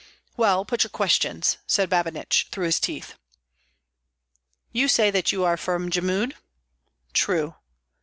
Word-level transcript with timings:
"Well, 0.35 0.65
put 0.65 0.81
your 0.83 0.89
questions!" 0.89 1.59
said 1.67 1.87
Babinich, 1.87 2.47
through 2.51 2.65
his 2.65 2.79
teeth. 2.79 3.13
"You 4.71 4.87
say 4.87 5.11
that 5.11 5.31
you 5.31 5.43
are 5.43 5.57
from 5.57 5.91
Jmud?" 5.91 6.33
"True." 7.13 7.53